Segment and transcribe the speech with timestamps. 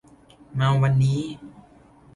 [0.59, 1.21] มาวันนี้